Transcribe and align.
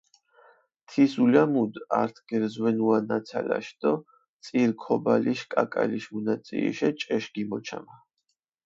თის 0.93 1.11
ულამუდჷ 1.25 1.81
ართ 2.01 2.15
გერზვენუა 2.31 2.97
ნაცალაშ 3.09 3.67
დო 3.81 3.93
წირ 4.43 4.69
ქობალიშ 4.83 5.41
კაკალიშ 5.53 6.05
მუნაწიიშე 6.13 6.89
ჭეშ 7.01 7.23
გიმოჩამა. 7.35 7.95